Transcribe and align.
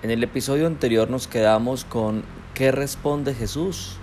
En 0.00 0.12
el 0.12 0.22
episodio 0.22 0.68
anterior 0.68 1.10
nos 1.10 1.26
quedamos 1.26 1.84
con 1.84 2.22
¿qué 2.54 2.70
responde 2.70 3.34
Jesús? 3.34 3.96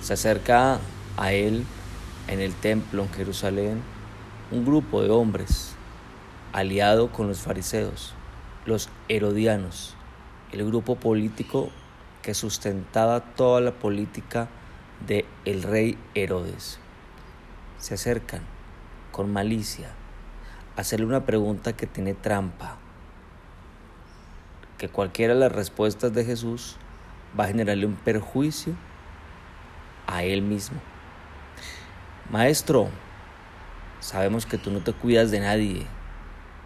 Se 0.00 0.12
acerca 0.12 0.78
a 1.16 1.32
él 1.32 1.64
en 2.28 2.38
el 2.38 2.54
templo 2.54 3.02
en 3.02 3.08
Jerusalén 3.10 3.82
un 4.52 4.64
grupo 4.64 5.02
de 5.02 5.10
hombres 5.10 5.74
aliado 6.52 7.10
con 7.10 7.26
los 7.26 7.40
fariseos, 7.40 8.14
los 8.66 8.88
herodianos, 9.08 9.96
el 10.52 10.64
grupo 10.64 10.94
político 10.94 11.70
que 12.22 12.34
sustentaba 12.34 13.34
toda 13.34 13.60
la 13.60 13.72
política 13.72 14.46
de 15.08 15.24
el 15.44 15.64
rey 15.64 15.98
Herodes. 16.14 16.78
Se 17.80 17.94
acercan 17.94 18.42
con 19.10 19.32
malicia 19.32 19.88
a 20.76 20.82
hacerle 20.82 21.06
una 21.06 21.26
pregunta 21.26 21.72
que 21.72 21.88
tiene 21.88 22.14
trampa, 22.14 22.78
que 24.78 24.88
cualquiera 24.88 25.34
de 25.34 25.40
las 25.40 25.52
respuestas 25.52 26.12
de 26.12 26.24
Jesús 26.24 26.76
va 27.38 27.44
a 27.44 27.48
generarle 27.48 27.84
un 27.84 27.96
perjuicio 27.96 28.74
a 30.06 30.22
él 30.22 30.40
mismo. 30.40 30.78
Maestro, 32.30 32.88
sabemos 34.00 34.46
que 34.46 34.56
tú 34.56 34.70
no 34.70 34.80
te 34.80 34.92
cuidas 34.92 35.30
de 35.30 35.40
nadie, 35.40 35.86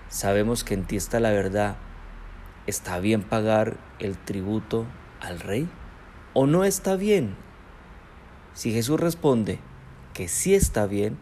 sabemos 0.09 0.63
que 0.63 0.75
en 0.75 0.85
ti 0.85 0.97
está 0.97 1.19
la 1.19 1.31
verdad. 1.31 1.77
¿Está 2.67 3.01
bien 3.01 3.23
pagar 3.23 3.77
el 3.99 4.17
tributo 4.17 4.87
al 5.21 5.41
rey? 5.41 5.69
¿O 6.33 6.47
no 6.47 6.63
está 6.65 6.95
bien? 6.95 7.35
Si 8.55 8.73
Jesús 8.73 9.01
responde 9.01 9.59
que 10.15 10.29
sí 10.29 10.55
está 10.55 10.87
bien, 10.87 11.19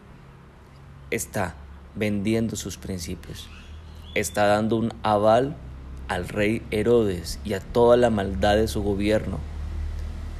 está 1.09 1.55
vendiendo 1.95 2.55
sus 2.55 2.77
principios, 2.77 3.49
está 4.13 4.45
dando 4.45 4.75
un 4.75 4.93
aval 5.01 5.55
al 6.11 6.27
rey 6.27 6.61
Herodes 6.71 7.39
y 7.45 7.53
a 7.53 7.61
toda 7.61 7.95
la 7.95 8.09
maldad 8.09 8.57
de 8.57 8.67
su 8.67 8.83
gobierno. 8.83 9.39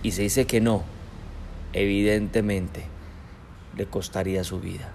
Y 0.03 0.11
se 0.11 0.23
dice 0.23 0.45
que 0.45 0.59
no, 0.59 0.83
evidentemente 1.71 2.83
le 3.77 3.85
costaría 3.85 4.43
su 4.43 4.59
vida. 4.59 4.89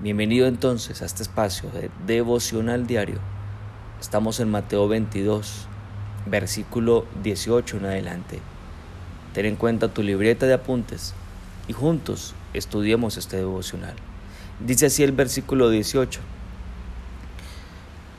Bienvenido 0.00 0.46
entonces 0.46 1.02
a 1.02 1.04
este 1.04 1.22
espacio 1.22 1.68
de 1.70 1.90
devocional 2.06 2.86
diario. 2.86 3.18
Estamos 4.00 4.40
en 4.40 4.50
Mateo 4.50 4.88
22, 4.88 5.66
versículo 6.24 7.04
18 7.22 7.76
en 7.76 7.84
adelante. 7.84 8.40
Ten 9.34 9.44
en 9.44 9.56
cuenta 9.56 9.92
tu 9.92 10.02
libreta 10.02 10.46
de 10.46 10.54
apuntes 10.54 11.12
y 11.66 11.74
juntos 11.74 12.34
estudiemos 12.54 13.18
este 13.18 13.36
devocional. 13.36 13.96
Dice 14.60 14.86
así 14.86 15.02
el 15.02 15.12
versículo 15.12 15.68
18. 15.68 16.20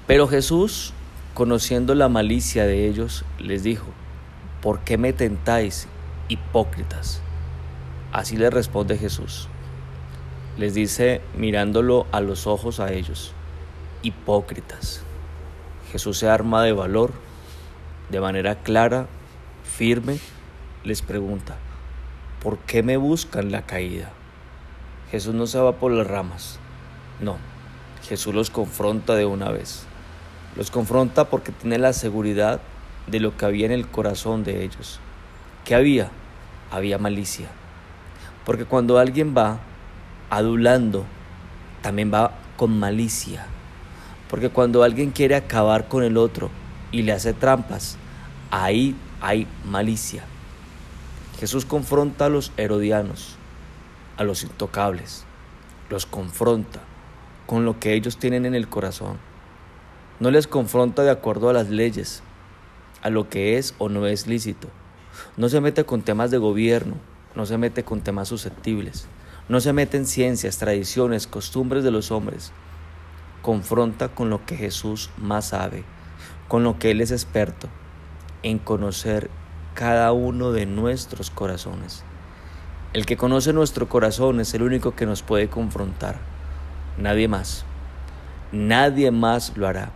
Pero 0.06 0.28
Jesús, 0.28 0.94
conociendo 1.40 1.96
la 1.96 2.10
malicia 2.10 2.66
de 2.66 2.86
ellos, 2.86 3.24
les 3.38 3.64
dijo, 3.64 3.86
¿por 4.62 4.82
qué 4.82 4.98
me 4.98 5.14
tentáis, 5.14 5.88
hipócritas? 6.28 7.22
Así 8.12 8.36
le 8.36 8.50
responde 8.50 8.98
Jesús. 8.98 9.48
Les 10.58 10.74
dice 10.74 11.22
mirándolo 11.38 12.08
a 12.12 12.20
los 12.20 12.46
ojos 12.46 12.82
a 12.82 12.92
ellos, 12.92 13.32
hipócritas. 14.02 15.02
Jesús 15.94 16.18
se 16.18 16.28
arma 16.28 16.62
de 16.62 16.74
valor, 16.74 17.14
de 18.10 18.20
manera 18.20 18.56
clara, 18.56 19.08
firme, 19.64 20.20
les 20.84 21.02
pregunta, 21.02 21.56
¿por 22.44 22.58
qué 22.58 22.84
me 22.84 22.98
buscan 22.98 23.50
la 23.50 23.62
caída? 23.62 24.12
Jesús 25.10 25.34
no 25.34 25.48
se 25.48 25.58
va 25.58 25.72
por 25.78 25.94
las 25.94 26.06
ramas, 26.06 26.60
no, 27.22 27.38
Jesús 28.04 28.36
los 28.36 28.50
confronta 28.50 29.16
de 29.16 29.26
una 29.26 29.52
vez. 29.52 29.86
Los 30.56 30.72
confronta 30.72 31.30
porque 31.30 31.52
tiene 31.52 31.78
la 31.78 31.94
seguridad 31.94 32.60
de 33.08 33.20
lo 33.20 33.38
que 33.38 33.46
había 33.46 33.66
en 33.66 33.72
el 33.72 33.88
corazón 33.88 34.44
de 34.44 34.64
ellos. 34.64 35.00
¿Qué 35.66 35.76
había? 35.76 36.10
Había 36.72 36.98
malicia. 36.98 37.48
Porque 38.46 38.66
cuando 38.66 38.98
alguien 38.98 39.36
va 39.38 39.60
adulando, 40.30 41.06
también 41.82 42.12
va 42.14 42.34
con 42.58 42.78
malicia. 42.78 43.46
Porque 44.30 44.50
cuando 44.50 44.84
alguien 44.84 45.12
quiere 45.12 45.36
acabar 45.36 45.88
con 45.88 46.04
el 46.04 46.18
otro 46.18 46.50
y 46.92 47.02
le 47.04 47.12
hace 47.12 47.34
trampas, 47.34 47.98
ahí 48.52 48.96
hay 49.22 49.48
malicia. 49.66 50.24
Jesús 51.40 51.66
confronta 51.66 52.26
a 52.26 52.30
los 52.30 52.52
herodianos, 52.58 53.36
a 54.18 54.24
los 54.24 54.44
intocables, 54.44 55.26
los 55.90 56.06
confronta 56.06 56.82
con 57.48 57.66
lo 57.66 57.80
que 57.80 57.94
ellos 57.94 58.18
tienen 58.18 58.46
en 58.46 58.56
el 58.56 58.68
corazón. 58.68 59.18
No 60.20 60.32
les 60.32 60.48
confronta 60.48 61.04
de 61.04 61.12
acuerdo 61.12 61.50
a 61.50 61.54
las 61.54 61.70
leyes, 61.70 62.24
a 63.02 63.10
lo 63.10 63.30
que 63.30 63.58
es 63.58 63.74
o 63.78 63.88
no 63.88 64.06
es 64.06 64.28
lícito. 64.28 64.68
No 65.38 65.48
se 65.48 65.62
mete 65.62 65.86
con 65.86 66.02
temas 66.02 66.30
de 66.30 66.38
gobierno, 66.38 66.96
no 67.36 67.46
se 67.46 67.58
mete 67.58 67.86
con 67.86 68.02
temas 68.02 68.28
susceptibles, 68.28 69.08
no 69.48 69.62
se 69.62 69.72
mete 69.72 69.96
en 69.96 70.06
ciencias, 70.06 70.58
tradiciones, 70.58 71.26
costumbres 71.26 71.86
de 71.86 71.92
los 71.92 72.12
hombres. 72.12 72.52
Confronta 73.42 74.10
con 74.10 74.30
lo 74.30 74.46
que 74.46 74.58
Jesús 74.58 75.10
más 75.18 75.50
sabe, 75.50 75.86
con 76.50 76.66
lo 76.66 76.78
que 76.80 76.92
Él 76.92 77.00
es 77.00 77.12
experto, 77.12 77.70
en 78.44 78.60
conocer 78.60 79.30
cada 79.74 80.12
uno 80.12 80.52
de 80.52 80.66
nuestros 80.66 81.32
corazones. 81.32 82.04
El 82.92 83.06
que 83.06 83.16
conoce 83.16 83.54
nuestro 83.54 83.88
corazón 83.88 84.42
es 84.42 84.54
el 84.54 84.64
único 84.64 84.96
que 84.96 85.06
nos 85.06 85.22
puede 85.22 85.48
confrontar. 85.48 86.20
Nadie 86.98 87.30
más. 87.30 87.64
Nadie 88.52 89.12
más 89.12 89.56
lo 89.56 89.66
hará. 89.66 89.94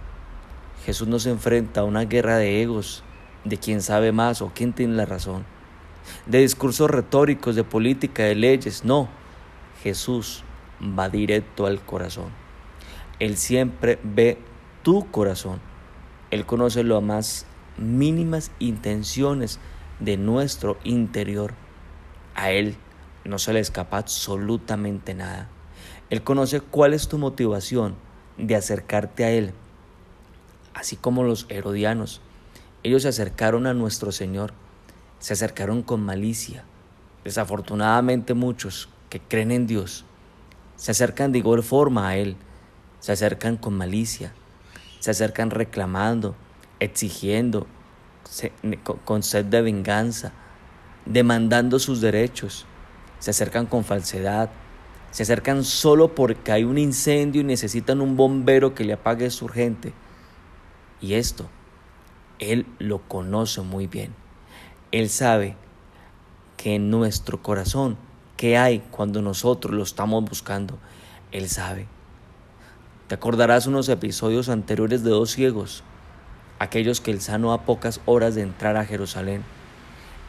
Jesús 0.85 1.07
nos 1.07 1.25
enfrenta 1.25 1.81
a 1.81 1.85
una 1.85 2.05
guerra 2.05 2.37
de 2.37 2.61
egos, 2.61 3.03
de 3.43 3.57
quién 3.57 3.81
sabe 3.81 4.11
más 4.11 4.41
o 4.41 4.51
quién 4.53 4.73
tiene 4.73 4.95
la 4.95 5.05
razón 5.05 5.45
de 6.25 6.39
discursos 6.39 6.89
retóricos, 6.89 7.55
de 7.55 7.63
política, 7.63 8.23
de 8.23 8.35
leyes. 8.35 8.83
No, 8.85 9.09
Jesús 9.81 10.43
va 10.81 11.09
directo 11.09 11.65
al 11.65 11.81
corazón. 11.81 12.31
Él 13.19 13.37
siempre 13.37 13.99
ve 14.03 14.37
tu 14.81 15.09
corazón. 15.11 15.59
Él 16.31 16.45
conoce 16.45 16.83
las 16.83 17.01
más 17.01 17.45
mínimas 17.77 18.51
intenciones 18.59 19.59
de 19.99 20.17
nuestro 20.17 20.77
interior. 20.83 21.53
A 22.35 22.51
Él 22.51 22.75
no 23.23 23.39
se 23.39 23.53
le 23.53 23.59
escapa 23.59 23.97
absolutamente 23.97 25.13
nada. 25.13 25.49
Él 26.09 26.23
conoce 26.23 26.59
cuál 26.59 26.93
es 26.93 27.07
tu 27.07 27.17
motivación 27.17 27.95
de 28.37 28.55
acercarte 28.55 29.23
a 29.23 29.31
Él. 29.31 29.53
Así 30.73 30.95
como 30.95 31.23
los 31.23 31.45
herodianos, 31.49 32.21
ellos 32.83 33.03
se 33.03 33.09
acercaron 33.09 33.67
a 33.67 33.73
nuestro 33.73 34.11
Señor 34.11 34.53
se 35.23 35.31
acercaron 35.31 35.83
con 35.83 36.01
malicia. 36.03 36.65
Desafortunadamente 37.23 38.33
muchos 38.33 38.89
que 39.09 39.21
creen 39.21 39.51
en 39.51 39.67
Dios 39.67 40.03
se 40.75 40.91
acercan 40.91 41.31
de 41.31 41.37
igual 41.37 41.63
forma 41.63 42.09
a 42.09 42.17
Él, 42.17 42.35
se 42.99 43.13
acercan 43.13 43.55
con 43.55 43.73
malicia, 43.73 44.33
se 44.99 45.11
acercan 45.11 45.49
reclamando, 45.49 46.35
exigiendo, 46.81 47.67
con 49.05 49.23
sed 49.23 49.45
de 49.45 49.61
venganza, 49.61 50.33
demandando 51.05 51.79
sus 51.79 52.01
derechos, 52.01 52.65
se 53.19 53.31
acercan 53.31 53.65
con 53.65 53.85
falsedad, 53.85 54.49
se 55.11 55.23
acercan 55.23 55.63
solo 55.63 56.15
porque 56.15 56.51
hay 56.51 56.65
un 56.65 56.77
incendio 56.77 57.39
y 57.39 57.45
necesitan 57.45 58.01
un 58.01 58.17
bombero 58.17 58.75
que 58.75 58.83
le 58.83 58.91
apague 58.91 59.29
su 59.29 59.45
urgente. 59.45 59.93
Y 61.03 61.15
esto, 61.15 61.49
Él 62.39 62.65
lo 62.79 62.99
conoce 62.99 63.59
muy 63.59 63.87
bien. 63.87 64.15
Él 64.93 65.09
sabe 65.09 65.57
que 66.55 66.75
en 66.75 66.89
nuestro 66.89 67.43
corazón, 67.43 67.97
¿qué 68.37 68.57
hay 68.57 68.79
cuando 68.89 69.21
nosotros 69.21 69.75
lo 69.75 69.83
estamos 69.83 70.23
buscando? 70.23 70.79
Él 71.33 71.49
sabe. 71.49 71.87
Te 73.09 73.15
acordarás 73.15 73.67
unos 73.67 73.89
episodios 73.89 74.47
anteriores 74.47 75.03
de 75.03 75.09
dos 75.09 75.31
ciegos, 75.31 75.83
aquellos 76.57 77.01
que 77.01 77.11
el 77.11 77.19
sano 77.19 77.51
a 77.51 77.63
pocas 77.65 77.99
horas 78.05 78.33
de 78.35 78.43
entrar 78.43 78.77
a 78.77 78.85
Jerusalén. 78.85 79.43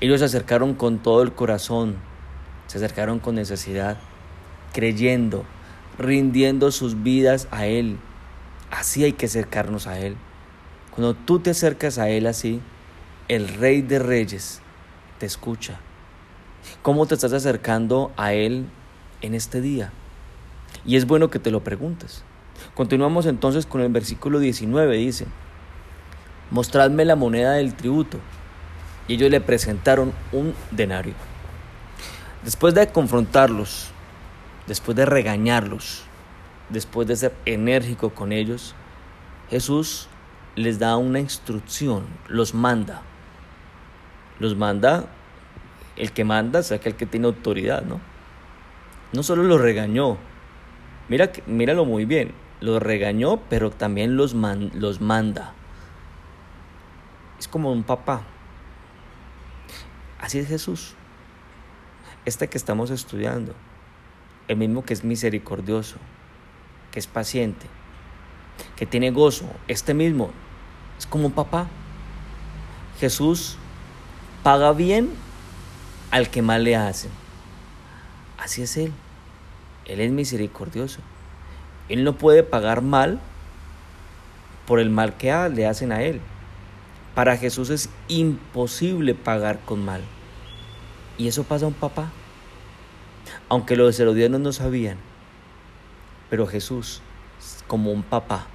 Ellos 0.01 0.19
se 0.19 0.27
acercaron 0.27 0.75
con 0.75 0.99
todo 0.99 1.23
el 1.23 1.35
corazón, 1.35 1.99
se 2.67 2.79
acercaron 2.79 3.21
con 3.21 3.37
necesidad, 3.37 3.97
creyendo, 4.73 5.45
rindiendo 5.99 6.73
sus 6.73 7.05
vidas 7.05 7.47
a 7.53 7.67
Él. 7.67 7.97
Así 8.73 9.05
hay 9.05 9.13
que 9.13 9.27
acercarnos 9.27 9.87
a 9.87 10.01
Él. 10.01 10.17
Cuando 10.95 11.15
tú 11.15 11.41
te 11.41 11.51
acercas 11.51 11.99
a 11.99 12.09
Él 12.09 12.29
así, 12.29 12.61
el 13.27 13.49
Rey 13.49 13.83
de 13.83 13.99
Reyes 13.99 14.61
te 15.19 15.27
escucha. 15.27 15.81
¿Cómo 16.83 17.07
te 17.07 17.15
estás 17.15 17.33
acercando 17.33 18.13
a 18.17 18.33
Él 18.33 18.67
en 19.21 19.35
este 19.35 19.61
día? 19.61 19.91
Y 20.87 20.95
es 20.95 21.07
bueno 21.07 21.31
que 21.31 21.41
te 21.41 21.51
lo 21.51 21.65
preguntes. 21.65 22.23
Continuamos 22.75 23.27
entonces 23.27 23.67
con 23.67 23.81
el 23.81 23.91
versículo 23.91 24.39
19, 24.39 24.97
dice, 24.97 25.27
mostradme 26.53 27.05
la 27.05 27.17
moneda 27.17 27.55
del 27.55 27.75
tributo. 27.75 28.21
Y 29.09 29.15
ellos 29.15 29.33
le 29.33 29.41
presentaron 29.41 30.13
un 30.31 30.55
denario. 30.71 31.15
Después 32.45 32.73
de 32.73 32.87
confrontarlos, 32.87 33.89
después 34.69 34.97
de 34.97 35.07
regañarlos, 35.07 36.05
después 36.69 37.09
de 37.09 37.17
ser 37.17 37.35
enérgico 37.47 38.11
con 38.11 38.31
ellos, 38.31 38.77
Jesús 39.51 40.09
les 40.57 40.79
da 40.79 40.97
una 40.97 41.21
instrucción, 41.21 42.07
los 42.29 42.55
manda. 42.55 43.03
Los 44.39 44.57
manda, 44.57 45.07
el 45.97 46.13
que 46.13 46.25
manda, 46.25 46.61
o 46.61 46.63
sea, 46.63 46.79
que 46.79 47.07
tiene 47.07 47.27
autoridad, 47.27 47.83
¿no? 47.83 48.01
No 49.13 49.23
solo 49.23 49.45
los 49.45 49.61
regañó, 49.61 50.19
mira, 51.09 51.31
míralo 51.47 51.85
muy 51.85 52.05
bien, 52.05 52.33
los 52.61 52.83
regañó, 52.83 53.41
pero 53.49 53.71
también 53.71 54.17
los, 54.17 54.35
los 54.35 55.01
manda. 55.01 55.53
Es 57.39 57.47
como 57.47 57.71
un 57.73 57.85
papá. 57.85 58.23
Así 60.19 60.39
es 60.39 60.49
Jesús. 60.49 60.95
Este 62.25 62.49
que 62.49 62.59
estamos 62.59 62.91
estudiando, 62.91 63.55
el 64.49 64.57
mismo 64.57 64.85
que 64.85 64.95
es 64.95 65.05
misericordioso, 65.05 65.97
que 66.91 66.99
es 66.99 67.07
paciente, 67.07 67.67
que 68.77 68.87
tiene 68.87 69.11
gozo, 69.11 69.47
este 69.69 69.95
mismo 69.95 70.31
es 71.05 71.11
como 71.11 71.27
un 71.27 71.33
papá. 71.33 71.67
Jesús 72.99 73.57
paga 74.43 74.73
bien 74.73 75.11
al 76.11 76.31
que 76.31 76.41
mal 76.41 76.65
le 76.65 76.77
hacen. 76.77 77.11
Así 78.39 78.63
es 78.63 78.77
Él. 78.79 78.93
Él 79.85 80.01
es 80.01 80.11
misericordioso. 80.11 81.01
Él 81.91 82.05
no 82.05 82.17
puede 82.17 82.43
pagar 82.43 82.81
mal 82.81 83.21
por 84.67 84.81
el 84.81 84.89
mal 84.89 85.15
que 85.19 85.27
le 85.51 85.67
hacen 85.67 85.93
a 85.93 86.03
Él. 86.03 86.23
Para 87.15 87.37
Jesús 87.37 87.69
es 87.69 87.91
imposible 88.09 89.15
pagar 89.15 89.61
con 89.61 89.85
mal. 89.85 90.01
Y 91.19 91.29
eso 91.29 91.45
pasa 91.45 91.67
a 91.67 91.69
un 91.69 91.75
papá. 91.75 92.11
Aunque 93.51 93.77
los 93.77 94.01
herodianos 94.01 94.41
no 94.41 94.53
sabían. 94.55 94.97
Pero 96.31 96.47
Jesús, 96.47 97.03
como 97.67 97.93
un 97.93 98.03
papá, 98.03 98.47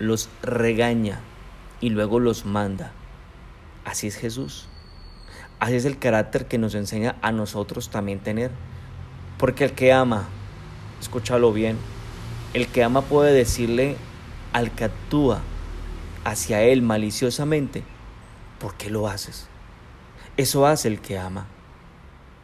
los 0.00 0.28
regaña 0.42 1.20
y 1.80 1.90
luego 1.90 2.20
los 2.20 2.44
manda. 2.46 2.92
Así 3.84 4.06
es 4.06 4.16
Jesús. 4.16 4.68
Así 5.58 5.74
es 5.74 5.84
el 5.84 5.98
carácter 5.98 6.46
que 6.46 6.58
nos 6.58 6.74
enseña 6.74 7.16
a 7.22 7.32
nosotros 7.32 7.90
también 7.90 8.20
tener. 8.20 8.50
Porque 9.38 9.64
el 9.64 9.72
que 9.72 9.92
ama, 9.92 10.28
escúchalo 11.00 11.52
bien, 11.52 11.78
el 12.54 12.68
que 12.68 12.82
ama 12.82 13.02
puede 13.02 13.32
decirle 13.32 13.96
al 14.52 14.70
que 14.70 14.84
actúa 14.84 15.40
hacia 16.24 16.62
él 16.62 16.82
maliciosamente, 16.82 17.84
¿por 18.58 18.74
qué 18.74 18.90
lo 18.90 19.08
haces? 19.08 19.48
Eso 20.36 20.66
hace 20.66 20.88
el 20.88 21.00
que 21.00 21.18
ama, 21.18 21.46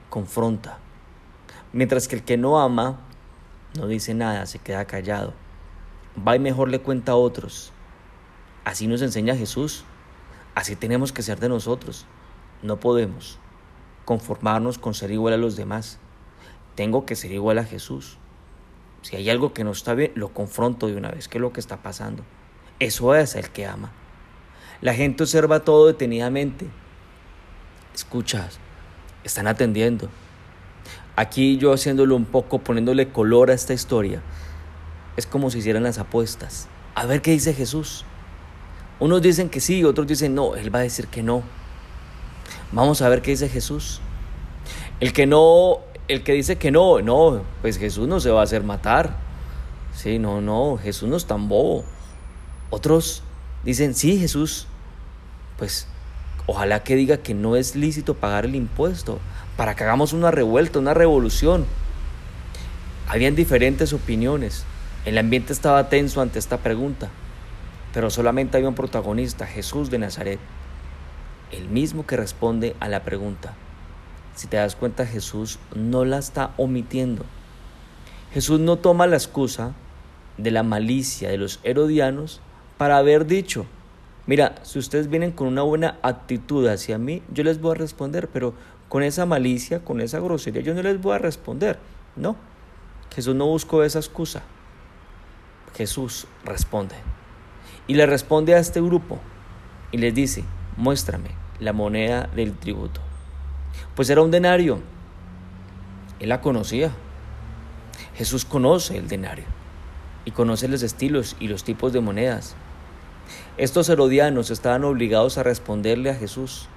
confronta. 0.08 0.78
Mientras 1.72 2.08
que 2.08 2.16
el 2.16 2.22
que 2.22 2.36
no 2.36 2.60
ama 2.60 3.00
no 3.76 3.86
dice 3.86 4.14
nada, 4.14 4.46
se 4.46 4.58
queda 4.58 4.84
callado. 4.84 5.32
Va 6.16 6.36
y 6.36 6.38
mejor 6.38 6.68
le 6.68 6.80
cuenta 6.80 7.12
a 7.12 7.16
otros. 7.16 7.72
Así 8.64 8.86
nos 8.86 9.02
enseña 9.02 9.36
Jesús. 9.36 9.84
Así 10.54 10.76
tenemos 10.76 11.12
que 11.12 11.22
ser 11.22 11.40
de 11.40 11.48
nosotros. 11.48 12.06
No 12.62 12.78
podemos 12.78 13.38
conformarnos 14.04 14.78
con 14.78 14.94
ser 14.94 15.10
igual 15.10 15.34
a 15.34 15.38
los 15.38 15.56
demás. 15.56 15.98
Tengo 16.74 17.06
que 17.06 17.16
ser 17.16 17.32
igual 17.32 17.58
a 17.58 17.64
Jesús. 17.64 18.18
Si 19.02 19.16
hay 19.16 19.30
algo 19.30 19.52
que 19.52 19.64
no 19.64 19.72
está 19.72 19.94
bien, 19.94 20.12
lo 20.14 20.32
confronto 20.32 20.86
de 20.86 20.96
una 20.96 21.10
vez. 21.10 21.28
¿Qué 21.28 21.38
es 21.38 21.42
lo 21.42 21.52
que 21.52 21.60
está 21.60 21.82
pasando? 21.82 22.24
Eso 22.78 23.14
es 23.14 23.34
el 23.34 23.50
que 23.50 23.66
ama. 23.66 23.90
La 24.80 24.94
gente 24.94 25.22
observa 25.22 25.60
todo 25.60 25.86
detenidamente. 25.86 26.66
Escuchas, 27.94 28.58
están 29.24 29.46
atendiendo. 29.46 30.08
Aquí 31.14 31.58
yo 31.58 31.72
haciéndolo 31.72 32.16
un 32.16 32.24
poco, 32.24 32.58
poniéndole 32.58 33.12
color 33.12 33.50
a 33.50 33.54
esta 33.54 33.74
historia, 33.74 34.22
es 35.16 35.26
como 35.26 35.50
si 35.50 35.58
hicieran 35.58 35.82
las 35.82 35.98
apuestas. 35.98 36.68
A 36.94 37.06
ver 37.06 37.22
qué 37.22 37.32
dice 37.32 37.54
Jesús. 37.54 38.04
Unos 39.02 39.20
dicen 39.20 39.48
que 39.48 39.58
sí, 39.58 39.82
otros 39.82 40.06
dicen 40.06 40.32
no, 40.32 40.54
Él 40.54 40.72
va 40.72 40.78
a 40.78 40.82
decir 40.82 41.08
que 41.08 41.24
no. 41.24 41.42
Vamos 42.70 43.02
a 43.02 43.08
ver 43.08 43.20
qué 43.20 43.32
dice 43.32 43.48
Jesús. 43.48 44.00
El 45.00 45.12
que 45.12 45.26
no, 45.26 45.78
el 46.06 46.22
que 46.22 46.34
dice 46.34 46.54
que 46.54 46.70
no, 46.70 47.02
no, 47.02 47.42
pues 47.62 47.78
Jesús 47.78 48.06
no 48.06 48.20
se 48.20 48.30
va 48.30 48.38
a 48.38 48.44
hacer 48.44 48.62
matar. 48.62 49.16
Sí, 49.92 50.20
no, 50.20 50.40
no, 50.40 50.78
Jesús 50.80 51.08
no 51.08 51.16
es 51.16 51.26
tan 51.26 51.48
bobo. 51.48 51.84
Otros 52.70 53.24
dicen, 53.64 53.96
sí, 53.96 54.20
Jesús, 54.20 54.68
pues 55.58 55.88
ojalá 56.46 56.84
que 56.84 56.94
diga 56.94 57.16
que 57.16 57.34
no 57.34 57.56
es 57.56 57.74
lícito 57.74 58.14
pagar 58.14 58.44
el 58.44 58.54
impuesto 58.54 59.18
para 59.56 59.74
que 59.74 59.82
hagamos 59.82 60.12
una 60.12 60.30
revuelta, 60.30 60.78
una 60.78 60.94
revolución. 60.94 61.66
Habían 63.08 63.34
diferentes 63.34 63.92
opiniones. 63.92 64.62
El 65.04 65.18
ambiente 65.18 65.52
estaba 65.52 65.88
tenso 65.88 66.20
ante 66.20 66.38
esta 66.38 66.58
pregunta, 66.58 67.10
pero 67.92 68.10
solamente 68.10 68.56
había 68.56 68.68
un 68.68 68.74
protagonista, 68.74 69.46
Jesús 69.46 69.90
de 69.90 69.98
Nazaret, 69.98 70.40
el 71.50 71.68
mismo 71.68 72.06
que 72.06 72.16
responde 72.16 72.74
a 72.80 72.88
la 72.88 73.04
pregunta. 73.04 73.54
Si 74.34 74.46
te 74.46 74.56
das 74.56 74.76
cuenta, 74.76 75.06
Jesús 75.06 75.58
no 75.74 76.04
la 76.04 76.18
está 76.18 76.54
omitiendo. 76.56 77.24
Jesús 78.32 78.60
no 78.60 78.76
toma 78.78 79.06
la 79.06 79.16
excusa 79.16 79.74
de 80.38 80.50
la 80.50 80.62
malicia 80.62 81.28
de 81.28 81.36
los 81.36 81.60
herodianos 81.62 82.40
para 82.78 82.96
haber 82.96 83.26
dicho, 83.26 83.66
mira, 84.26 84.54
si 84.62 84.78
ustedes 84.78 85.10
vienen 85.10 85.32
con 85.32 85.48
una 85.48 85.62
buena 85.62 85.98
actitud 86.02 86.66
hacia 86.66 86.96
mí, 86.96 87.22
yo 87.30 87.44
les 87.44 87.60
voy 87.60 87.72
a 87.72 87.78
responder, 87.78 88.28
pero 88.28 88.54
con 88.88 89.02
esa 89.02 89.26
malicia, 89.26 89.84
con 89.84 90.00
esa 90.00 90.18
grosería, 90.18 90.62
yo 90.62 90.74
no 90.74 90.82
les 90.82 91.00
voy 91.00 91.14
a 91.14 91.18
responder. 91.18 91.78
No, 92.16 92.36
Jesús 93.14 93.34
no 93.34 93.46
buscó 93.46 93.82
esa 93.84 93.98
excusa. 93.98 94.42
Jesús 95.74 96.26
responde. 96.44 96.94
Y 97.86 97.94
le 97.94 98.06
responde 98.06 98.54
a 98.54 98.58
este 98.58 98.80
grupo 98.80 99.18
y 99.90 99.98
les 99.98 100.14
dice, 100.14 100.44
muéstrame 100.76 101.30
la 101.60 101.72
moneda 101.72 102.28
del 102.34 102.54
tributo. 102.54 103.00
Pues 103.94 104.10
era 104.10 104.22
un 104.22 104.30
denario. 104.30 104.80
Él 106.20 106.28
la 106.28 106.40
conocía. 106.40 106.90
Jesús 108.14 108.44
conoce 108.44 108.96
el 108.96 109.08
denario 109.08 109.44
y 110.24 110.30
conoce 110.30 110.68
los 110.68 110.82
estilos 110.82 111.36
y 111.40 111.48
los 111.48 111.64
tipos 111.64 111.92
de 111.92 112.00
monedas. 112.00 112.54
Estos 113.56 113.88
herodianos 113.88 114.50
estaban 114.50 114.84
obligados 114.84 115.38
a 115.38 115.42
responderle 115.42 116.10
a 116.10 116.14
Jesús. 116.14 116.68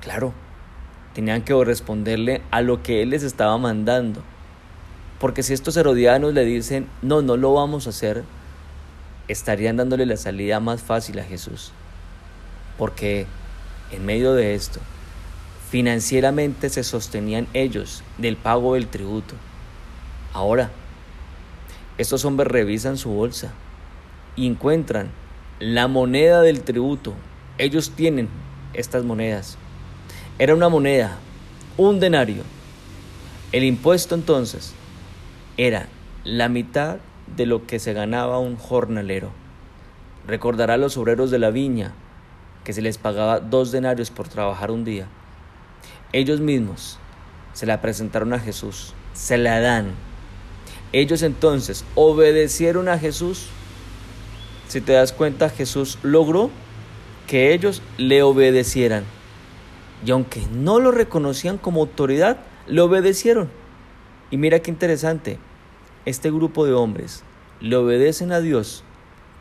Claro, 0.00 0.32
tenían 1.14 1.42
que 1.42 1.64
responderle 1.64 2.42
a 2.50 2.60
lo 2.60 2.82
que 2.82 3.02
él 3.02 3.10
les 3.10 3.22
estaba 3.22 3.56
mandando. 3.58 4.20
Porque 5.18 5.42
si 5.42 5.54
estos 5.54 5.76
herodianos 5.76 6.34
le 6.34 6.44
dicen, 6.44 6.86
no, 7.00 7.22
no 7.22 7.36
lo 7.36 7.54
vamos 7.54 7.86
a 7.86 7.90
hacer, 7.90 8.24
estarían 9.28 9.76
dándole 9.76 10.06
la 10.06 10.16
salida 10.16 10.60
más 10.60 10.82
fácil 10.82 11.18
a 11.18 11.24
Jesús. 11.24 11.72
Porque 12.78 13.26
en 13.90 14.04
medio 14.04 14.34
de 14.34 14.54
esto, 14.54 14.80
financieramente 15.70 16.68
se 16.70 16.84
sostenían 16.84 17.48
ellos 17.54 18.02
del 18.18 18.36
pago 18.36 18.74
del 18.74 18.86
tributo. 18.86 19.34
Ahora, 20.32 20.70
estos 21.98 22.24
hombres 22.24 22.50
revisan 22.50 22.98
su 22.98 23.10
bolsa 23.10 23.52
y 24.36 24.46
encuentran 24.46 25.10
la 25.58 25.88
moneda 25.88 26.42
del 26.42 26.62
tributo. 26.62 27.14
Ellos 27.58 27.92
tienen 27.96 28.28
estas 28.74 29.04
monedas. 29.04 29.56
Era 30.38 30.54
una 30.54 30.68
moneda, 30.68 31.16
un 31.76 31.98
denario. 31.98 32.42
El 33.52 33.64
impuesto 33.64 34.14
entonces 34.14 34.74
era 35.56 35.88
la 36.24 36.48
mitad 36.48 36.98
de 37.34 37.46
lo 37.46 37.66
que 37.66 37.78
se 37.78 37.92
ganaba 37.92 38.38
un 38.38 38.56
jornalero. 38.56 39.30
Recordará 40.26 40.74
a 40.74 40.78
los 40.78 40.96
obreros 40.96 41.30
de 41.30 41.38
la 41.38 41.50
viña 41.50 41.94
que 42.64 42.72
se 42.72 42.82
les 42.82 42.98
pagaba 42.98 43.40
dos 43.40 43.72
denarios 43.72 44.10
por 44.10 44.28
trabajar 44.28 44.70
un 44.70 44.84
día. 44.84 45.06
Ellos 46.12 46.40
mismos 46.40 46.98
se 47.52 47.66
la 47.66 47.80
presentaron 47.80 48.32
a 48.32 48.40
Jesús, 48.40 48.94
se 49.12 49.38
la 49.38 49.60
dan. 49.60 49.92
Ellos 50.92 51.22
entonces 51.22 51.84
obedecieron 51.94 52.88
a 52.88 52.98
Jesús. 52.98 53.48
Si 54.68 54.80
te 54.80 54.92
das 54.92 55.12
cuenta, 55.12 55.48
Jesús 55.48 55.98
logró 56.02 56.50
que 57.26 57.54
ellos 57.54 57.82
le 57.98 58.22
obedecieran 58.22 59.04
y 60.04 60.10
aunque 60.10 60.42
no 60.52 60.80
lo 60.80 60.90
reconocían 60.90 61.58
como 61.58 61.80
autoridad, 61.80 62.38
le 62.66 62.80
obedecieron. 62.80 63.48
Y 64.30 64.36
mira 64.36 64.60
qué 64.60 64.70
interesante, 64.70 65.38
este 66.06 66.30
grupo 66.30 66.64
de 66.64 66.72
hombres 66.72 67.22
le 67.60 67.76
obedecen 67.76 68.32
a 68.32 68.40
Dios, 68.40 68.82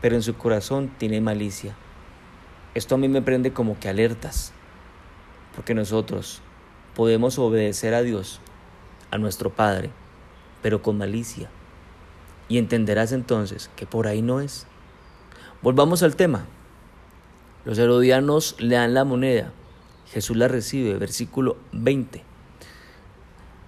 pero 0.02 0.16
en 0.16 0.22
su 0.22 0.36
corazón 0.36 0.92
tiene 0.98 1.22
malicia. 1.22 1.76
Esto 2.74 2.96
a 2.96 2.98
mí 2.98 3.08
me 3.08 3.22
prende 3.22 3.54
como 3.54 3.80
que 3.80 3.88
alertas, 3.88 4.52
porque 5.56 5.74
nosotros 5.74 6.42
podemos 6.94 7.40
obedecer 7.40 7.94
a 7.94 8.02
Dios, 8.02 8.42
a 9.12 9.18
nuestro 9.18 9.50
Padre, 9.50 9.92
pero 10.62 10.82
con 10.82 10.98
malicia. 10.98 11.50
Y 12.50 12.58
entenderás 12.58 13.14
entonces 13.14 13.70
que 13.78 13.86
por 13.86 14.08
ahí 14.08 14.22
no 14.22 14.42
es. 14.42 14.68
Volvamos 15.62 16.04
al 16.04 16.18
tema. 16.18 16.46
Los 17.64 17.80
herodianos 17.80 18.58
le 18.60 18.76
dan 18.76 18.94
la 18.94 19.06
moneda 19.06 19.54
Jesús 20.12 20.38
la 20.38 20.48
recibe, 20.48 20.98
versículo 20.98 21.58
20. 21.72 22.24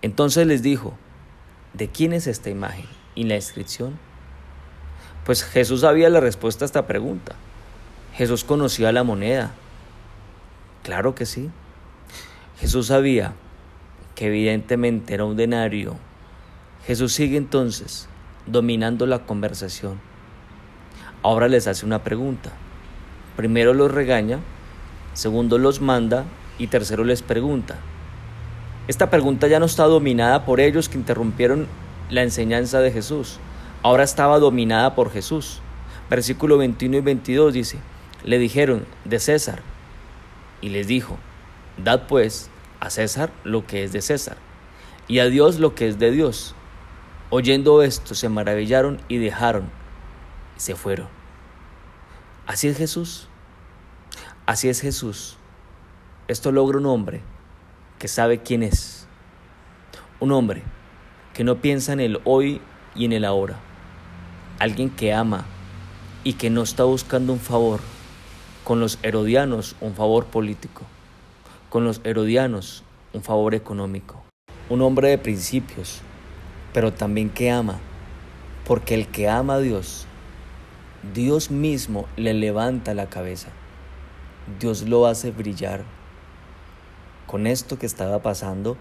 Entonces 0.01 0.45
les 0.47 0.61
dijo, 0.61 0.97
¿de 1.73 1.89
quién 1.89 2.13
es 2.13 2.27
esta 2.27 2.49
imagen 2.49 2.85
y 3.15 3.23
la 3.23 3.35
inscripción? 3.35 3.97
Pues 5.25 5.43
Jesús 5.43 5.81
sabía 5.81 6.09
la 6.09 6.19
respuesta 6.19 6.65
a 6.65 6.67
esta 6.67 6.87
pregunta. 6.87 7.35
Jesús 8.13 8.43
conocía 8.43 8.91
la 8.91 9.03
moneda. 9.03 9.51
Claro 10.83 11.15
que 11.15 11.25
sí. 11.25 11.49
Jesús 12.59 12.87
sabía 12.87 13.33
que 14.15 14.27
evidentemente 14.27 15.13
era 15.13 15.25
un 15.25 15.35
denario. 15.35 15.97
Jesús 16.85 17.13
sigue 17.13 17.37
entonces 17.37 18.07
dominando 18.45 19.05
la 19.05 19.25
conversación. 19.25 19.99
Ahora 21.21 21.47
les 21.47 21.67
hace 21.67 21.85
una 21.85 22.03
pregunta. 22.03 22.51
Primero 23.35 23.73
los 23.73 23.91
regaña, 23.91 24.39
segundo 25.13 25.57
los 25.57 25.81
manda 25.81 26.25
y 26.57 26.67
tercero 26.67 27.03
les 27.03 27.21
pregunta. 27.21 27.75
Esta 28.87 29.09
pregunta 29.09 29.47
ya 29.47 29.59
no 29.59 29.65
está 29.65 29.83
dominada 29.83 30.45
por 30.45 30.61
ellos 30.61 30.87
que 30.87 30.97
interrumpieron 30.97 31.67
la 32.09 32.23
enseñanza 32.23 32.79
de 32.79 32.93
Jesús. 32.93 33.37
Ahora 33.83 34.05
estaba 34.05 34.39
dominada 34.39 34.95
por 34.95 35.11
Jesús. 35.11 35.59
Versículo 36.09 36.57
21 36.57 36.97
y 36.97 37.01
22 37.01 37.53
dice, 37.53 37.79
le 38.23 38.39
dijeron, 38.39 38.85
de 39.03 39.19
César. 39.19 39.61
Y 40.61 40.69
les 40.69 40.87
dijo, 40.87 41.17
dad 41.83 42.03
pues 42.07 42.49
a 42.79 42.89
César 42.89 43.29
lo 43.43 43.67
que 43.67 43.83
es 43.83 43.91
de 43.91 44.01
César, 44.01 44.37
y 45.09 45.19
a 45.19 45.25
Dios 45.25 45.59
lo 45.59 45.75
que 45.75 45.89
es 45.89 45.99
de 45.99 46.11
Dios. 46.11 46.55
Oyendo 47.29 47.83
esto, 47.83 48.15
se 48.15 48.29
maravillaron 48.29 49.01
y 49.09 49.17
dejaron, 49.17 49.69
y 50.55 50.61
se 50.61 50.75
fueron. 50.75 51.09
Así 52.45 52.69
es 52.69 52.77
Jesús. 52.77 53.27
Así 54.45 54.69
es 54.69 54.79
Jesús. 54.79 55.35
Esto 56.29 56.53
logra 56.53 56.77
un 56.77 56.85
hombre 56.85 57.21
que 57.99 58.07
sabe 58.07 58.39
quién 58.39 58.63
es. 58.63 59.07
Un 60.19 60.31
hombre 60.31 60.63
que 61.33 61.43
no 61.43 61.61
piensa 61.61 61.93
en 61.93 61.99
el 61.99 62.19
hoy 62.23 62.61
y 62.95 63.05
en 63.05 63.13
el 63.13 63.25
ahora. 63.25 63.59
Alguien 64.59 64.89
que 64.89 65.13
ama 65.13 65.45
y 66.23 66.33
que 66.33 66.49
no 66.49 66.63
está 66.63 66.83
buscando 66.83 67.33
un 67.33 67.39
favor. 67.39 67.79
Con 68.63 68.79
los 68.79 68.99
herodianos 69.03 69.75
un 69.81 69.93
favor 69.93 70.25
político 70.25 70.83
con 71.69 71.83
los 71.83 72.01
herodianos 72.03 72.83
un 73.13 73.23
favor 73.23 73.53
económico. 73.53 74.23
Un 74.69 74.81
hombre 74.81 75.09
de 75.09 75.17
principios, 75.17 76.01
pero 76.73 76.93
también 76.93 77.29
que 77.29 77.51
ama, 77.51 77.79
porque 78.65 78.95
el 78.95 79.07
que 79.07 79.29
ama 79.29 79.55
a 79.55 79.59
Dios, 79.59 80.05
Dios 81.13 81.51
mismo 81.51 82.07
le 82.15 82.33
levanta 82.33 82.93
la 82.93 83.07
cabeza, 83.07 83.49
Dios 84.59 84.83
lo 84.83 85.07
hace 85.07 85.31
brillar. 85.31 85.83
Con 87.27 87.45
esto 87.45 87.77
que 87.77 87.85
estaba 87.85 88.21
pasando, 88.21 88.77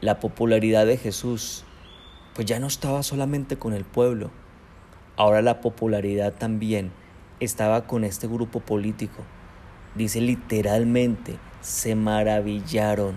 la 0.00 0.18
popularidad 0.18 0.84
de 0.84 0.96
Jesús, 0.96 1.64
pues 2.34 2.44
ya 2.44 2.58
no 2.58 2.66
estaba 2.66 3.04
solamente 3.04 3.56
con 3.56 3.72
el 3.72 3.84
pueblo, 3.84 4.32
ahora 5.16 5.42
la 5.42 5.60
popularidad 5.60 6.32
también 6.32 6.90
estaba 7.38 7.86
con 7.86 8.02
este 8.02 8.26
grupo 8.26 8.58
político. 8.58 9.22
Dice 9.94 10.20
literalmente, 10.20 11.38
se 11.60 11.94
maravillaron. 11.94 13.14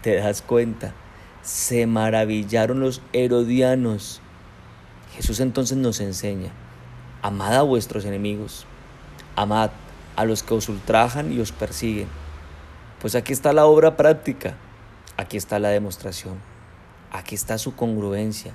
¿Te 0.00 0.14
das 0.14 0.40
cuenta? 0.40 0.94
Se 1.42 1.86
maravillaron 1.86 2.80
los 2.80 3.02
herodianos. 3.12 4.22
Jesús 5.14 5.40
entonces 5.40 5.76
nos 5.76 6.00
enseña, 6.00 6.52
amad 7.20 7.54
a 7.54 7.62
vuestros 7.62 8.06
enemigos, 8.06 8.64
amad 9.34 9.72
a 10.16 10.24
los 10.24 10.42
que 10.42 10.54
os 10.54 10.70
ultrajan 10.70 11.34
y 11.34 11.40
os 11.40 11.52
persiguen. 11.52 12.08
Pues 13.00 13.14
aquí 13.14 13.32
está 13.32 13.52
la 13.52 13.66
obra 13.66 13.96
práctica, 13.96 14.56
aquí 15.16 15.36
está 15.36 15.58
la 15.58 15.68
demostración, 15.68 16.40
aquí 17.12 17.34
está 17.34 17.58
su 17.58 17.76
congruencia. 17.76 18.54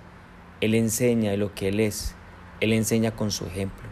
Él 0.62 0.74
enseña 0.75 1.36
lo 1.36 1.53
que 1.53 1.67
Él 1.67 1.79
es, 1.79 2.15
Él 2.60 2.74
enseña 2.74 3.12
con 3.12 3.31
su 3.31 3.45
ejemplo. 3.45 3.88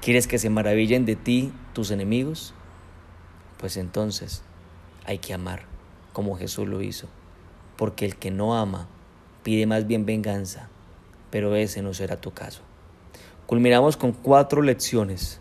¿Quieres 0.00 0.26
que 0.26 0.38
se 0.38 0.50
maravillen 0.50 1.04
de 1.04 1.14
ti 1.14 1.52
tus 1.72 1.90
enemigos? 1.90 2.54
Pues 3.58 3.76
entonces 3.76 4.42
hay 5.04 5.18
que 5.18 5.34
amar 5.34 5.62
como 6.12 6.36
Jesús 6.36 6.66
lo 6.66 6.82
hizo, 6.82 7.08
porque 7.76 8.06
el 8.06 8.16
que 8.16 8.30
no 8.30 8.56
ama 8.56 8.88
pide 9.42 9.66
más 9.66 9.86
bien 9.86 10.04
venganza, 10.04 10.68
pero 11.30 11.54
ese 11.54 11.82
no 11.82 11.94
será 11.94 12.20
tu 12.20 12.32
caso. 12.32 12.62
Culminamos 13.46 13.96
con 13.96 14.12
cuatro 14.12 14.62
lecciones 14.62 15.40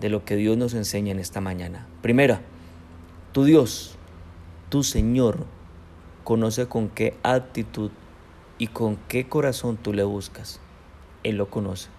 de 0.00 0.08
lo 0.08 0.24
que 0.24 0.36
Dios 0.36 0.56
nos 0.56 0.74
enseña 0.74 1.12
en 1.12 1.18
esta 1.18 1.40
mañana. 1.40 1.86
Primera, 2.02 2.42
tu 3.32 3.44
Dios, 3.44 3.94
tu 4.70 4.82
Señor, 4.82 5.46
conoce 6.24 6.66
con 6.66 6.88
qué 6.88 7.16
actitud 7.22 7.92
y 8.58 8.66
con 8.66 8.96
qué 9.06 9.28
corazón 9.28 9.76
tú 9.76 9.92
le 9.92 10.02
buscas. 10.02 10.58
Él 11.22 11.36
lo 11.36 11.48
conoce. 11.48 11.90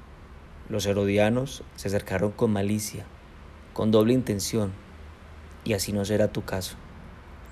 Los 0.67 0.85
herodianos 0.85 1.63
se 1.77 1.87
acercaron 1.87 2.31
con 2.31 2.51
malicia, 2.51 3.05
con 3.71 3.91
doble 3.91 4.11
intención, 4.11 4.73
y 5.63 5.71
así 5.71 5.93
no 5.93 6.03
será 6.03 6.33
tu 6.33 6.43
caso. 6.43 6.75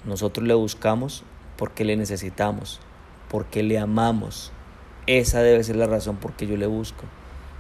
Nosotros 0.04 0.46
le 0.46 0.56
buscamos 0.56 1.24
porque 1.56 1.86
le 1.86 1.96
necesitamos, 1.96 2.82
porque 3.30 3.64
le 3.64 3.80
amamos. 3.80 4.52
Esa 5.08 5.42
debe 5.42 5.64
ser 5.64 5.78
la 5.78 5.88
razón 5.88 6.18
por 6.18 6.34
que 6.34 6.48
yo 6.48 6.58
le 6.58 6.68
busco. 6.68 7.06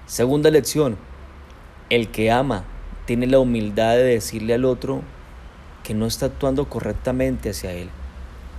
Segunda 0.05 0.51
lección, 0.51 0.97
el 1.89 2.11
que 2.11 2.29
ama 2.29 2.65
tiene 3.05 3.25
la 3.25 3.39
humildad 3.39 3.95
de 3.95 4.03
decirle 4.03 4.53
al 4.53 4.65
otro 4.65 5.01
que 5.89 5.95
no 5.95 6.05
está 6.05 6.27
actuando 6.27 6.69
correctamente 6.69 7.49
hacia 7.49 7.71
él. 7.71 7.89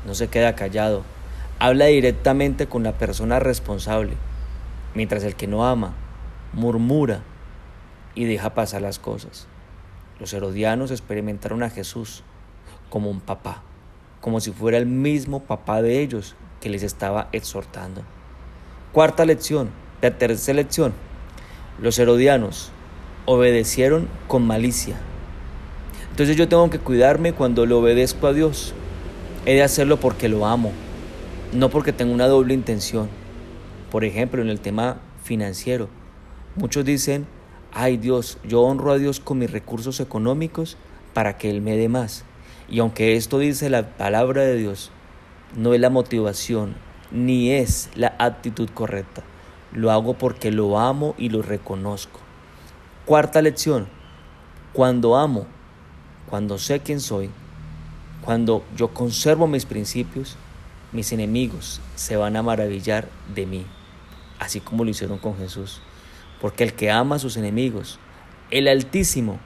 No 0.05 0.17
se 0.17 0.27
queda 0.27 0.57
callado. 0.57 1.05
Habla 1.61 1.85
directamente 1.85 2.67
con 2.67 2.83
la 2.83 2.99
persona 2.99 3.39
responsable, 3.39 4.15
mientras 4.97 5.23
el 5.23 5.37
que 5.37 5.47
no 5.47 5.65
ama 5.65 5.95
murmura 6.53 7.23
y 8.17 8.25
deja 8.25 8.53
pasar 8.55 8.83
las 8.83 8.99
cosas. 8.99 9.47
Los 10.19 10.33
herodianos 10.33 10.91
experimentaron 10.91 11.63
a 11.63 11.71
Jesús 11.71 12.25
como 12.89 13.11
un 13.11 13.21
papá, 13.21 13.63
como 14.21 14.41
si 14.41 14.51
fuera 14.51 14.77
el 14.77 14.87
mismo 14.87 15.45
papá 15.45 15.83
de 15.83 16.01
ellos 16.01 16.35
que 16.61 16.69
les 16.69 16.83
estaba 16.83 17.29
exhortando. 17.31 18.03
Cuarta 18.93 19.25
lección, 19.25 19.71
la 20.03 20.19
tercera 20.19 20.57
lección, 20.57 20.95
los 21.81 21.97
herodianos 22.01 22.73
obedecieron 23.25 24.09
con 24.27 24.45
malicia. 24.45 24.97
Entonces 26.11 26.37
yo 26.37 26.49
tengo 26.49 26.69
que 26.71 26.79
cuidarme 26.79 27.33
cuando 27.33 27.67
le 27.67 27.75
obedezco 27.75 28.27
a 28.27 28.33
Dios. 28.33 28.75
He 29.47 29.55
de 29.55 29.63
hacerlo 29.63 29.99
porque 29.99 30.29
lo 30.29 30.47
amo, 30.47 30.73
no 31.53 31.71
porque 31.71 31.93
tengo 31.93 32.13
una 32.13 32.27
doble 32.27 32.55
intención. 32.55 33.09
Por 33.91 34.05
ejemplo, 34.05 34.43
en 34.43 34.49
el 34.49 34.61
tema 34.61 34.99
financiero, 35.23 35.89
muchos 36.57 36.85
dicen, 36.85 37.27
ay 37.73 37.97
Dios, 37.97 38.39
yo 38.45 38.61
honro 38.61 38.93
a 38.93 38.99
Dios 38.99 39.21
con 39.21 39.39
mis 39.39 39.51
recursos 39.51 40.01
económicos 40.01 40.77
para 41.15 41.39
que 41.39 41.51
Él 41.51 41.63
me 41.63 41.77
dé 41.77 41.89
más. 41.89 42.25
Y 42.69 42.81
aunque 42.81 43.17
esto 43.17 43.39
dice 43.39 43.71
la 43.71 43.97
palabra 43.97 44.43
de 44.43 44.57
Dios, 44.57 44.91
no 45.57 45.75
es 45.75 45.81
la 45.81 45.91
motivación 45.91 46.75
ni 47.11 47.51
es 47.51 47.91
la 47.95 48.15
actitud 48.19 48.69
correcta. 48.73 49.23
Lo 49.73 49.91
hago 49.91 50.15
porque 50.15 50.51
lo 50.51 50.79
amo 50.79 51.15
y 51.19 51.29
lo 51.29 51.43
reconozco. 51.43 52.21
Cuarta 53.05 53.43
lección, 53.43 53.89
cuando 54.73 55.17
amo, 55.17 55.47
cuando 56.31 56.57
sé 56.57 56.81
quién 56.81 57.01
soy, 57.01 57.29
cuando 58.25 58.65
yo 58.77 58.89
conservo 58.95 59.47
mis 59.47 59.67
principios, 59.67 60.37
mis 60.93 61.13
enemigos 61.13 61.81
se 61.97 62.17
van 62.17 62.37
a 62.37 62.43
maravillar 62.43 63.09
de 63.35 63.45
mí, 63.47 63.67
así 64.39 64.61
como 64.61 64.85
lo 64.85 64.91
hicieron 64.91 65.19
con 65.19 65.37
Jesús 65.37 65.83
porque 66.41 66.65
el 66.65 66.73
que 66.73 66.91
ama 66.91 67.17
a 67.17 67.19
sus 67.19 67.37
enemigos, 67.37 67.99
el 68.51 68.67
Altísimo, 68.67 69.39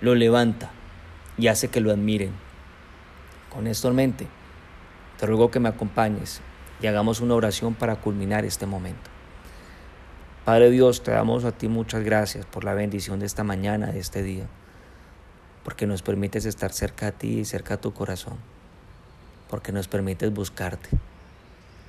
lo 0.00 0.14
levanta 0.14 0.70
y 1.38 1.46
hace 1.46 1.68
que 1.68 1.80
lo 1.80 1.90
admiren. 1.90 2.32
Con 3.50 3.66
esto 3.66 3.88
en 3.88 3.94
mente, 3.94 4.26
te 5.18 5.26
ruego 5.26 5.50
que 5.50 5.60
me 5.60 5.68
acompañes 5.68 6.40
y 6.82 6.86
hagamos 6.86 7.20
una 7.20 7.34
oración 7.34 7.74
para 7.74 7.96
culminar 7.96 8.44
este 8.44 8.66
momento. 8.66 9.10
Padre 10.44 10.70
Dios, 10.70 11.02
te 11.02 11.12
damos 11.12 11.44
a 11.44 11.52
ti 11.52 11.68
muchas 11.68 12.02
gracias 12.02 12.46
por 12.46 12.64
la 12.64 12.74
bendición 12.74 13.20
de 13.20 13.26
esta 13.26 13.44
mañana, 13.44 13.92
de 13.92 14.00
este 14.00 14.22
día, 14.22 14.46
porque 15.64 15.86
nos 15.86 16.02
permites 16.02 16.46
estar 16.46 16.72
cerca 16.72 17.08
a 17.08 17.12
ti 17.12 17.40
y 17.40 17.44
cerca 17.44 17.74
a 17.74 17.80
tu 17.80 17.92
corazón, 17.92 18.34
porque 19.48 19.72
nos 19.72 19.88
permites 19.88 20.32
buscarte 20.32 20.88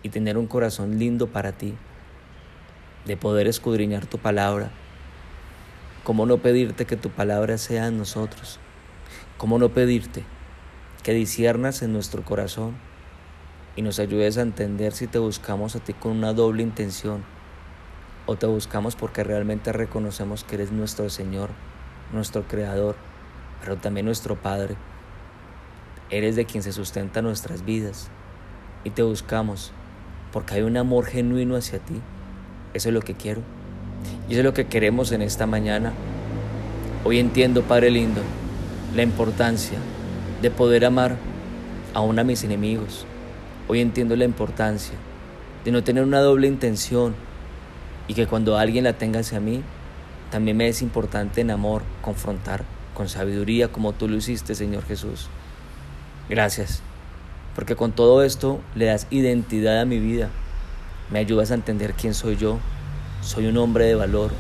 y 0.04 0.10
tener 0.10 0.38
un 0.38 0.48
corazón 0.48 1.00
lindo 1.00 1.28
para 1.28 1.52
ti 1.54 1.76
de 3.06 3.18
poder 3.18 3.48
escudriñar 3.48 4.06
tu 4.06 4.18
palabra. 4.18 4.72
¿Cómo 6.04 6.26
no 6.26 6.40
pedirte 6.40 6.86
que 6.86 6.98
tu 6.98 7.10
palabra 7.10 7.58
sea 7.58 7.88
en 7.88 7.98
nosotros? 7.98 8.60
¿Cómo 9.38 9.58
no 9.60 9.70
pedirte 9.70 10.24
que 11.04 11.14
disiernas 11.14 11.82
en 11.82 11.94
nuestro 11.94 12.24
corazón 12.24 12.76
y 13.76 13.82
nos 13.82 14.00
ayudes 14.00 14.38
a 14.38 14.42
entender 14.42 14.94
si 14.94 15.08
te 15.08 15.20
buscamos 15.20 15.76
a 15.76 15.80
ti 15.80 15.94
con 15.94 16.12
una 16.12 16.34
doble 16.34 16.64
intención 16.64 17.24
o 18.26 18.36
te 18.36 18.46
buscamos 18.46 18.96
porque 18.96 19.24
realmente 19.24 19.72
reconocemos 19.72 20.44
que 20.44 20.56
eres 20.56 20.72
nuestro 20.72 21.10
Señor, 21.10 21.50
nuestro 22.14 22.44
Creador, 22.44 22.96
pero 23.62 23.78
también 23.78 24.06
nuestro 24.06 24.36
Padre? 24.36 24.76
Eres 26.10 26.36
de 26.36 26.46
quien 26.46 26.62
se 26.62 26.74
sustenta 26.74 27.22
nuestras 27.22 27.64
vidas 27.64 28.10
y 28.84 28.90
te 28.90 29.04
buscamos 29.04 29.72
porque 30.34 30.56
hay 30.56 30.62
un 30.64 30.76
amor 30.76 31.06
genuino 31.06 31.56
hacia 31.56 31.80
ti 31.80 32.02
eso 32.74 32.88
es 32.90 32.94
lo 32.94 33.02
que 33.02 33.16
quiero. 33.16 33.42
Y 34.28 34.34
eso 34.34 34.40
es 34.40 34.46
lo 34.46 34.54
que 34.54 34.68
queremos 34.68 35.12
en 35.12 35.22
esta 35.22 35.46
mañana. 35.46 35.92
Hoy 37.04 37.20
entiendo, 37.20 37.64
Padre 37.64 37.92
lindo, 37.92 38.22
la 38.96 39.04
importancia 39.04 39.78
de 40.42 40.52
poder 40.52 40.86
amar 40.86 41.18
aún 41.94 42.18
a 42.20 42.24
mis 42.24 42.44
enemigos. 42.44 43.06
Hoy 43.68 43.82
entiendo 43.82 44.16
la 44.16 44.26
importancia 44.26 44.96
de 45.66 45.72
no 45.72 45.84
tener 45.84 46.04
una 46.04 46.22
doble 46.22 46.48
intención 46.48 47.14
y 48.08 48.14
que 48.14 48.28
cuando 48.28 48.58
alguien 48.58 48.86
la 48.86 48.94
tenga 48.94 49.20
hacia 49.20 49.40
mí, 49.40 49.62
también 50.32 50.58
me 50.58 50.68
es 50.68 50.82
importante 50.82 51.42
en 51.42 51.52
amor 51.52 51.84
confrontar 52.02 52.64
con 52.94 53.10
sabiduría 53.10 53.72
como 53.72 53.94
tú 53.94 54.08
lo 54.08 54.16
hiciste, 54.16 54.56
Señor 54.56 54.84
Jesús. 54.86 55.28
Gracias, 56.30 56.82
porque 57.56 57.76
con 57.76 57.92
todo 57.92 58.24
esto 58.24 58.60
le 58.76 58.86
das 58.86 59.08
identidad 59.10 59.82
a 59.82 59.86
mi 59.86 60.00
vida. 60.00 60.30
Me 61.10 61.20
ayudas 61.20 61.52
a 61.52 61.56
entender 61.56 61.94
quién 61.94 62.14
soy 62.14 62.38
yo. 62.38 62.60
Soy 63.22 63.48
un 63.48 63.58
hombre 63.58 63.86
de 63.86 63.96
valor. 63.96 64.32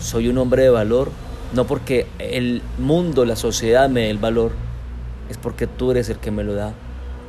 Soy 0.00 0.28
un 0.28 0.38
hombre 0.38 0.62
de 0.62 0.70
valor 0.70 1.10
no 1.54 1.68
porque 1.68 2.08
el 2.18 2.62
mundo, 2.78 3.24
la 3.24 3.36
sociedad 3.36 3.88
me 3.88 4.00
dé 4.00 4.10
el 4.10 4.18
valor, 4.18 4.50
es 5.30 5.38
porque 5.38 5.68
tú 5.68 5.92
eres 5.92 6.08
el 6.08 6.18
que 6.18 6.32
me 6.32 6.42
lo 6.42 6.54
da, 6.54 6.74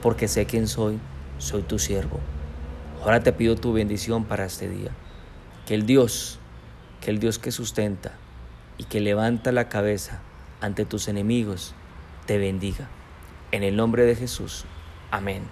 porque 0.01 0.27
sé 0.27 0.47
quién 0.47 0.67
soy, 0.67 0.97
soy 1.37 1.61
tu 1.61 1.77
siervo. 1.77 2.19
Ahora 3.03 3.19
te 3.21 3.31
pido 3.33 3.55
tu 3.55 3.71
bendición 3.71 4.25
para 4.25 4.45
este 4.45 4.67
día. 4.67 4.89
Que 5.67 5.75
el 5.75 5.85
Dios, 5.85 6.39
que 7.01 7.11
el 7.11 7.19
Dios 7.19 7.37
que 7.37 7.51
sustenta 7.51 8.13
y 8.79 8.85
que 8.85 8.99
levanta 8.99 9.51
la 9.51 9.69
cabeza 9.69 10.21
ante 10.65 10.85
tus 10.85 11.07
enemigos, 11.07 11.73
te 12.25 12.37
bendiga. 12.37 12.89
En 13.51 13.63
el 13.63 13.75
nombre 13.75 14.03
de 14.05 14.15
Jesús. 14.15 14.65
Amén. 15.11 15.43